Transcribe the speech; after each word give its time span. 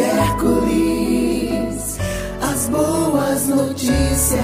Hércules, 0.00 1.98
as 2.40 2.68
boas 2.68 3.48
notícias. 3.48 4.40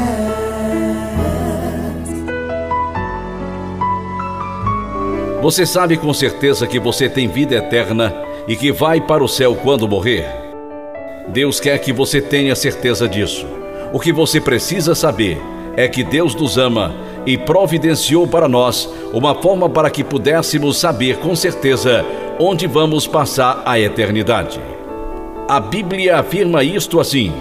Você 5.41 5.65
sabe 5.65 5.97
com 5.97 6.13
certeza 6.13 6.67
que 6.67 6.79
você 6.79 7.09
tem 7.09 7.27
vida 7.29 7.55
eterna 7.55 8.15
e 8.47 8.55
que 8.55 8.71
vai 8.71 9.01
para 9.01 9.25
o 9.25 9.29
céu 9.29 9.55
quando 9.55 9.89
morrer? 9.89 10.27
Deus 11.29 11.59
quer 11.59 11.79
que 11.79 11.93
você 11.93 12.21
tenha 12.21 12.55
certeza 12.55 13.09
disso. 13.09 13.47
O 13.93 13.99
que 13.99 14.13
você 14.13 14.41
precisa 14.41 14.95
saber 14.95 15.41
é 15.77 15.89
que 15.89 16.05
Deus 16.05 16.35
nos 16.35 16.59
ama 16.59 16.95
e 17.25 17.39
providenciou 17.39 18.27
para 18.27 18.49
nós 18.49 18.89
uma 19.13 19.35
forma 19.35 19.71
para 19.71 19.89
que 19.89 20.05
pudéssemos 20.05 20.77
saber 20.79 21.17
com 21.19 21.35
certeza 21.35 22.05
onde 22.39 22.67
vamos 22.67 23.07
passar 23.07 23.63
a 23.65 23.81
eternidade. 23.81 24.76
A 25.49 25.61
Bíblia 25.61 26.19
afirma 26.19 26.65
isto 26.65 26.99
assim: 26.99 27.33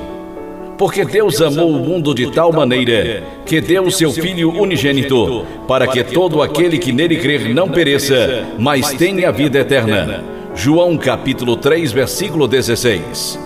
Porque 0.77 1.03
Deus 1.03 1.41
amou 1.41 1.71
o 1.71 1.79
mundo 1.79 2.13
de 2.13 2.29
tal 2.31 2.53
maneira 2.53 3.23
que 3.47 3.59
deu 3.59 3.85
o 3.85 3.91
seu 3.91 4.11
Filho 4.11 4.51
unigênito, 4.51 5.43
para 5.67 5.87
que 5.87 6.03
todo 6.03 6.43
aquele 6.43 6.77
que 6.77 6.91
nele 6.91 7.17
crer 7.17 7.51
não 7.51 7.67
pereça, 7.67 8.45
mas 8.59 8.93
tenha 8.93 9.29
a 9.29 9.31
vida 9.31 9.57
eterna. 9.57 10.23
João 10.53 10.95
capítulo 10.97 11.57
3, 11.57 11.91
versículo 11.91 12.47
16. 12.47 13.39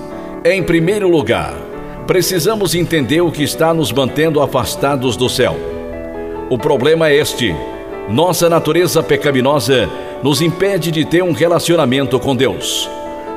Em 0.44 0.62
primeiro 0.62 1.08
lugar, 1.08 1.54
precisamos 2.06 2.76
entender 2.76 3.22
o 3.22 3.32
que 3.32 3.44
está 3.44 3.74
nos 3.74 3.94
mantendo 3.94 4.42
afastados 4.42 5.16
do 5.16 5.30
céu. 5.30 5.56
O 6.50 6.58
problema 6.58 7.08
é 7.08 7.16
este: 7.16 7.56
nossa 8.10 8.50
natureza 8.50 9.02
pecaminosa 9.02 9.90
nos 10.22 10.42
impede 10.42 10.92
de 10.92 11.06
ter 11.06 11.24
um 11.24 11.32
relacionamento 11.32 12.20
com 12.20 12.36
Deus. 12.36 12.90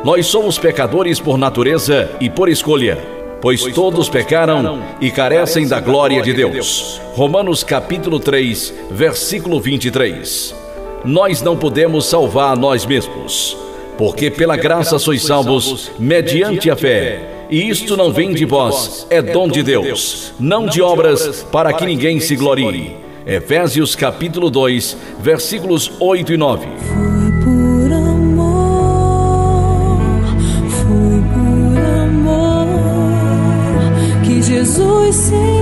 Nós 0.05 0.27
somos 0.27 0.59
pecadores 0.59 1.21
por 1.21 1.39
natureza 1.39 2.11
e 2.21 2.29
por 2.29 2.49
escolha, 2.49 2.99
pois 3.41 3.63
todos 3.73 4.09
pecaram 4.09 4.83
e 5.01 5.13
carecem 5.13 5.67
da 5.67 5.79
glória 5.79 6.21
de 6.21 6.33
Deus. 6.33 7.01
Romanos 7.15 7.63
capítulo 7.63 8.19
3, 8.19 8.75
versículo 8.91 9.61
23. 9.61 10.57
Nós 11.05 11.41
não 11.41 11.57
podemos 11.57 12.07
salvar 12.07 12.53
a 12.53 12.57
nós 12.57 12.85
mesmos, 12.85 13.57
porque 13.97 14.29
pela 14.29 14.57
graça 14.57 14.99
sois 14.99 15.23
salvos 15.23 15.93
mediante 16.01 16.69
a 16.69 16.75
fé. 16.75 17.47
E 17.49 17.69
isto 17.69 17.97
não 17.97 18.13
vem 18.13 18.35
de 18.35 18.45
vós, 18.45 19.07
é 19.09 19.23
dom 19.23 19.47
de 19.47 19.63
Deus, 19.63 20.33
não 20.41 20.67
de 20.67 20.83
obras, 20.83 21.47
para 21.53 21.73
que 21.73 21.87
ninguém 21.87 22.19
se 22.19 22.35
glorie. 22.35 22.97
Efésios 23.25 23.95
capítulo 23.95 24.51
2, 24.51 24.97
versículos 25.21 25.93
8 26.01 26.33
e 26.33 26.37
9. 26.37 27.12
Jesus 34.63 35.17
se 35.17 35.62